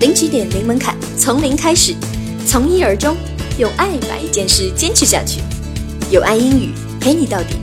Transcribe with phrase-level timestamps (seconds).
[0.00, 1.94] 零起点，零门槛，从零开始，
[2.46, 3.14] 从一而终，
[3.58, 5.42] 用爱把一件事坚持下去。
[6.10, 7.58] 有爱英语陪你到底。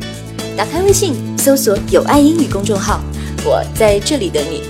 [0.55, 3.01] 打开微信，搜索“有爱英语”公众号，
[3.43, 4.61] 我在这里等你。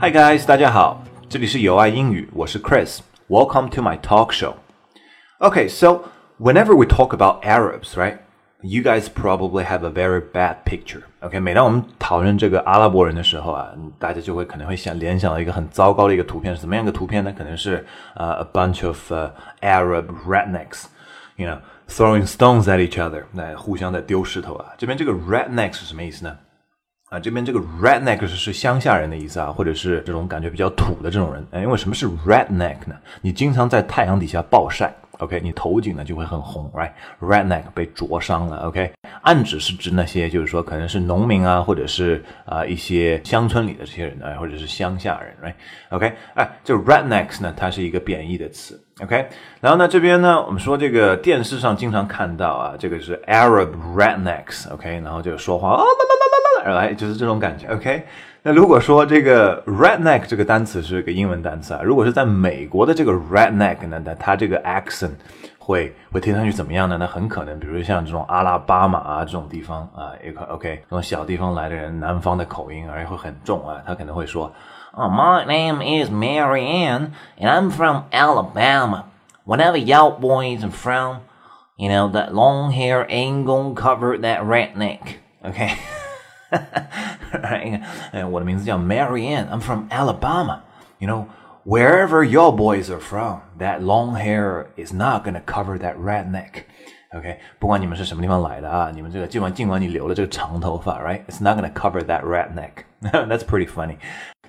[0.00, 3.00] Hi guys，大家好，这里是有爱英语，我是 Chris。
[3.28, 4.54] Welcome to my talk show.
[5.38, 6.00] OK，so
[6.38, 8.18] whenever we talk about Arabs, right?
[8.62, 11.02] You guys probably have a very bad picture.
[11.20, 13.68] OK，每当我们讨论这个阿拉伯人的时候啊，
[13.98, 17.34] 大家就会可能会想联想到一个很糟糕的一个图片是怎么样一个图片呢？
[17.36, 19.12] 可能是呃、a bunch of、
[19.60, 24.72] Arab rednecks，you know throwing stones at each other，那互相在丢石头啊。
[24.78, 26.34] 这边这个 redneck 是什么意思呢？
[27.10, 31.46] 啊，这边这个 redneck 是是乡下人的意思啊，或者是这种感觉比较土的这种人。
[31.50, 32.96] 哎，因为什么是 redneck 呢？
[33.20, 34.90] 你经常在太阳底下暴晒。
[35.18, 38.92] OK，你头颈呢就会很红，right？Redneck 被灼伤了，OK？
[39.22, 46.12] 暗指是指那些就是说可能是农民啊，或者是啊一些乡村里的这些人啊，或者是乡下人，right？OK？
[46.34, 49.28] 哎，这 rednecks 呢，它是一个贬义的词，OK？
[49.60, 55.00] 然后呢，这边呢，我们说这个电视上经常看到啊，这个是 Arab rednecks，OK？
[55.00, 55.82] 然后就说话啊
[56.63, 58.03] 啦啦啦啦啦，来就是这种感觉，OK？
[58.41, 65.11] 那如果说这个 redneck 这个单词是个英文单词啊，如果是在美国的这个 redneck 呢，那它这个 accent
[65.57, 66.97] 会会听上去怎么样呢？
[66.97, 74.51] 那很可能，比如像这种阿拉巴马啊这种地方啊，一个 OK 这种小地方来的人，南方的口音而且会很重啊，他可能会说，
[74.93, 79.05] Oh, my name is Mary Ann, and I'm from Alabama.
[79.45, 81.19] Whatever y'all boys are from,
[81.75, 84.99] you know that long hair ain't gonna cover that redneck.
[85.43, 85.77] Okay.
[87.31, 87.81] right?
[88.11, 89.47] And 我的名字叫 Mary Ann.
[89.49, 90.61] I'm from Alabama.
[90.99, 91.25] You know,
[91.65, 96.63] wherever your boys are from, that long hair is not gonna cover that redneck.
[97.11, 102.83] OK，不管你们是什么地方来的啊，你们这个尽管尽管你留了这个长头发，right？It's not gonna cover that redneck.
[103.01, 103.97] That's pretty funny.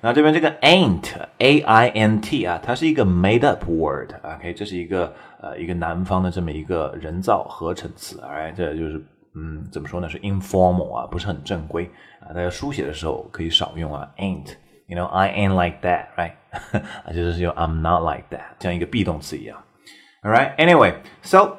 [0.02, 8.18] 那这边这个 ain't a i n t 啊，它是一个 made up word。OK，这是一个呃一个南方的这么一个人造合成词。
[8.20, 9.02] Alright，这就是
[9.34, 10.08] 嗯，怎么说呢？
[10.08, 11.90] 是 informal 啊，不是很正规
[12.20, 12.32] 啊。
[12.32, 16.32] 大家书写的时候可以少用啊，ain't，you know I ain't like that，right？
[17.04, 19.62] 啊，就是用 I'm not like that，像一个 be 动词一样。
[20.22, 20.54] All right.
[20.56, 21.58] Anyway, so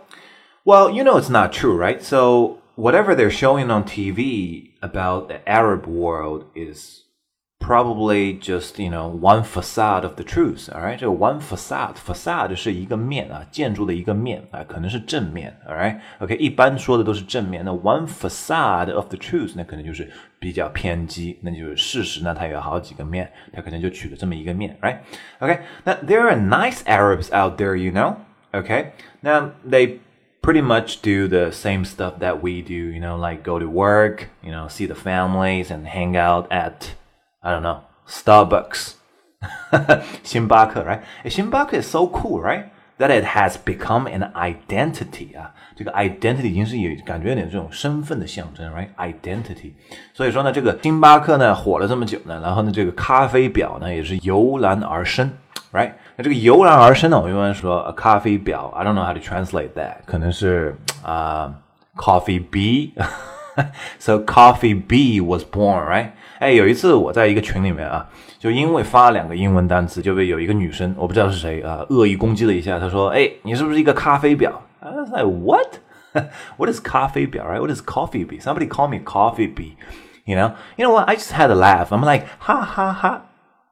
[0.65, 2.01] well, you know it's not true, right?
[2.01, 7.04] So whatever they're showing on TV about the Arab world is
[7.59, 10.67] probably just you know one facade of the truth.
[10.69, 15.55] Alright，这个 one facade facade 是一个面啊，建筑的一个面啊，可能是正面。
[15.67, 17.63] Alright，OK，、okay, 一般说的都是正面。
[17.63, 24.75] 那 one facade of the truth，那可能就是比较偏激，那就是事实呢，它有好几个面，它可能就取了这么一个面。
[24.81, 25.59] Right？OK，、okay?
[25.83, 28.15] 那 there are nice Arabs out there, you know.
[28.51, 28.87] Okay,
[29.21, 29.99] now they
[30.41, 34.27] pretty much do the same stuff that we do, you know, like go to work,
[34.41, 36.95] you know, see the families and hang out at
[37.45, 38.93] I don't know, Starbucks,
[40.23, 41.01] 星巴克, right?
[41.25, 42.65] Shinbaku is so cool, right?
[42.99, 49.71] That it has become an identity 啊，这个 identity 已经是有感觉有点这种身份的象征，right？identity。
[50.13, 55.31] 所以说呢，这个星巴克呢火了这么久呢，然后呢，这个咖啡表呢也是油然而生，
[55.71, 55.93] right？
[56.15, 61.51] 那这个油然而生呢，我一般说咖啡表，I don't know how to translate that，可能是啊、
[61.95, 62.91] uh, coffee bee。
[63.99, 66.11] so coffee bee was born, right?
[66.39, 68.09] 哎，有一次我在一个群里面啊，
[68.39, 72.79] 就因为发两个英文单词，就被有一个女生，我不知道是谁啊，恶意攻击了一下。
[72.79, 75.79] 她说：“哎，你是不是一个咖啡婊？” I was like, "What?
[76.57, 77.43] What is 咖啡婊?
[77.43, 77.59] Right?
[77.59, 78.41] What is coffee bee?
[78.41, 79.75] Somebody call me coffee bee.
[80.25, 80.53] You know?
[80.75, 81.07] You know what?
[81.07, 81.91] I just had a laugh.
[81.91, 83.21] I'm like, ha ha ha.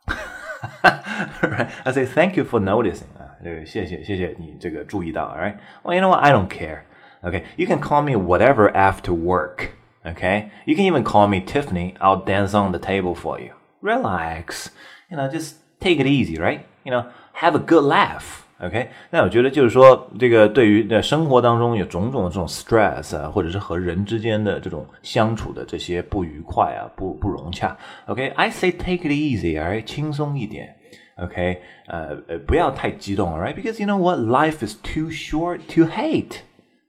[1.42, 1.70] right?
[1.84, 3.10] I say thank you for noticing.
[3.18, 5.24] 啊，这个谢谢谢谢你这个注意到。
[5.26, 5.56] All right?
[5.84, 6.22] Well, you know what?
[6.22, 6.84] I don't care.
[7.24, 9.72] Okay, you can call me whatever after work.
[10.06, 11.94] Okay, you can even call me Tiffany.
[12.00, 13.52] I'll dance on the table for you.
[13.82, 14.70] Relax,
[15.10, 16.66] you know, just take it easy, right?
[16.84, 18.44] You know, have a good laugh.
[18.62, 27.78] OK，那我觉得就是说，这个对于在生活当中有种种的这种 stress 啊，或者是和人之间的这种相处的这些不愉快啊，不不融洽。
[28.08, 28.52] OK，I、okay?
[28.52, 30.76] say take it easy，哎，轻松一点。
[31.16, 36.40] OK，呃呃，不要太激动，Alright？Because you know what, life is too short to hate.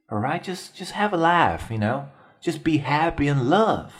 [0.09, 2.07] All right, just just have a laugh, you know,
[2.43, 3.91] just be happy and love.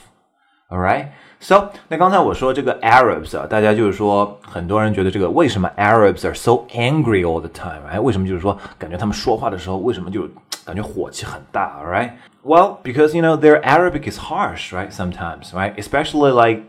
[0.69, 1.07] All right,
[1.39, 7.85] so 那刚才我说这个 Arabs 啊，大家就是说很多人觉得这个为什么 Arabs are so angry all the time？
[7.89, 10.29] 哎，为什么就是说感觉他们说话的时候为什么就
[10.65, 11.81] 感觉火气很大？
[11.81, 12.11] All right,
[12.43, 14.91] well because you know their Arabic is harsh, right?
[14.91, 15.75] Sometimes, right?
[15.75, 16.63] Especially like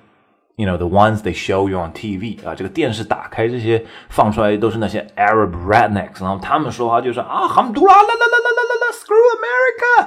[0.56, 8.38] you know the ones they show you on TV 啊，这个电视打开这些放出来都是那些 Arab rednecks，然后他们说话就是啊，hamdullah la la la
[8.44, 10.06] la la la screw America，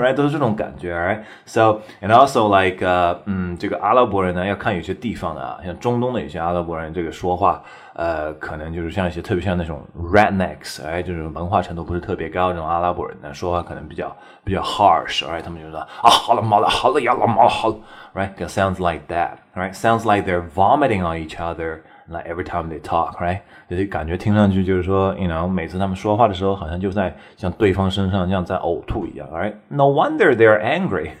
[0.00, 7.62] ，right 都是这种感觉，right so and also like 呃嗯这个阿拉伯人呢要看有些地方的啊，像中东的有些阿拉伯人这个说话
[7.96, 17.76] 呃可能就是像一些特别像那种 rednecks，哎就是文化程度不是特别高这种阿拉伯人呢说话可能比较比较 harsh，right 他们就说啊好了毛了好了呀了毛了好了，
[18.14, 23.40] right sounds like that，right sounds like they're vomiting on each other。like every time they talk, right？
[23.70, 31.12] 就是感觉听上去就是说，you know，每次他们说话的时候，好像就在像对方身上像在呕吐一样，right？No wonder they're angry，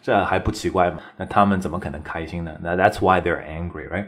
[0.00, 0.98] 这还不奇怪吗？
[1.16, 2.52] 那他们怎么可能开心呢？
[2.60, 4.06] 那 That's why they're angry, right?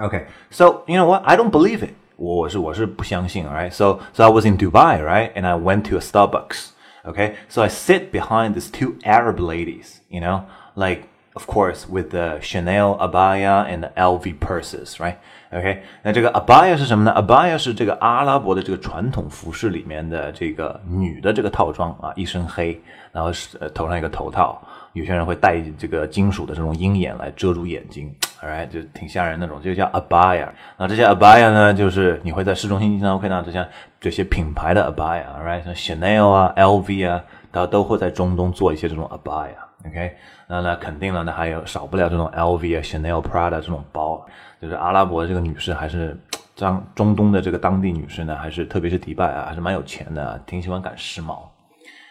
[0.00, 1.22] Okay, so you know what?
[1.24, 1.94] I don't believe it.
[2.16, 3.70] 我是我是不相信，right?
[3.70, 5.32] So so I was in Dubai, right?
[5.34, 6.70] And I went to a Starbucks.
[7.04, 10.42] Okay, so I sit behind these two Arab ladies, you know,
[10.74, 11.02] like
[11.34, 15.16] of course, with the Chanel abaya and the LV purses, right?
[15.52, 17.14] OK，那这个 abaya 是什么呢？
[17.14, 22.80] abaya 是这个阿拉伯的这个传统服饰里面的这个女的这个套装啊，一身黑，
[23.12, 24.60] 然后是、呃、头上一个头套，
[24.92, 28.12] 有些人会戴这个金属的这种鹰眼来遮住眼睛
[28.42, 30.48] ，alright，就挺吓人那种，就叫 abaya。
[30.76, 33.68] 那这些 abaya 呢，就是你会在市中心经常会看到这些
[34.00, 40.16] 这些品牌的 abaya，alright，像 Chanel 啊、LV 啊，它都会在中东做一些这种 abaya。OK，
[40.48, 44.26] 那那肯定了，那还有少不了这种 LV 啊、Chanel、Prada 这种包，
[44.60, 46.18] 就是阿拉伯这个女士还是
[46.56, 51.38] 张中东的这个当地女士呢，还是特别是迪拜啊，还是蛮有钱的，挺喜欢赶时髦。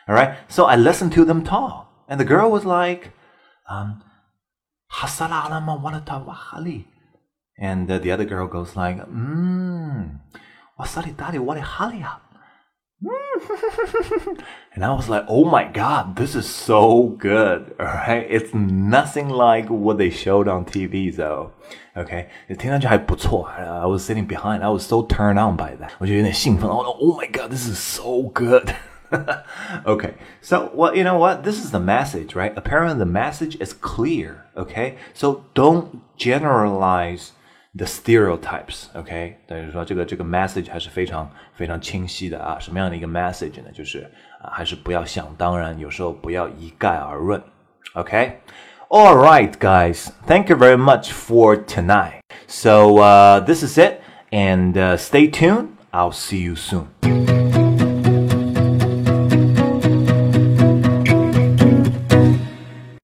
[0.08, 3.10] All right, so I listened to them talk, and the girl was like,
[3.68, 3.96] um,
[4.93, 6.85] "Hasala alama walata wahali,"
[7.59, 10.21] and the other girl goes like, "Hmm,
[10.79, 12.21] wasali dali wali halia."
[14.75, 17.75] and I was like, oh my god, this is so good.
[17.81, 21.53] Alright, it's nothing like what they showed on TV though.
[21.97, 25.95] Okay, I was sitting behind, I was so turned on by that.
[26.01, 28.77] Oh my god, this is so good.
[29.86, 31.44] okay, so well, you know what?
[31.44, 32.54] This is the message, right?
[32.58, 34.46] Apparently, the message is clear.
[34.58, 37.32] Okay, so don't generalize
[37.74, 39.36] the stereotypes，OK，、okay?
[39.48, 42.58] 等于说这个这个 message 还是非常非常清晰的啊。
[42.60, 43.72] 什么样的一个 message 呢？
[43.74, 44.10] 就是
[44.42, 47.42] 啊，还是不要想当然，有时候不要一概而论，
[47.94, 52.22] OK。All right, guys, thank you very much for tonight.
[52.48, 54.02] So uh, this is it,
[54.32, 55.70] and uh, stay tuned.
[55.92, 57.39] I'll see you soon.